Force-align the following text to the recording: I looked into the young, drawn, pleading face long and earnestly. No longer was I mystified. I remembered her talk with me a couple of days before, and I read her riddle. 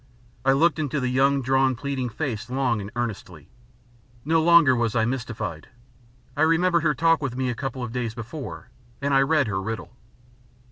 I 0.43 0.53
looked 0.53 0.79
into 0.79 0.99
the 0.99 1.09
young, 1.09 1.43
drawn, 1.43 1.75
pleading 1.75 2.09
face 2.09 2.49
long 2.49 2.81
and 2.81 2.89
earnestly. 2.95 3.51
No 4.25 4.41
longer 4.41 4.75
was 4.75 4.95
I 4.95 5.05
mystified. 5.05 5.67
I 6.35 6.41
remembered 6.41 6.81
her 6.81 6.95
talk 6.95 7.21
with 7.21 7.35
me 7.35 7.51
a 7.51 7.53
couple 7.53 7.83
of 7.83 7.91
days 7.93 8.15
before, 8.15 8.71
and 8.99 9.13
I 9.13 9.21
read 9.21 9.45
her 9.45 9.61
riddle. 9.61 9.95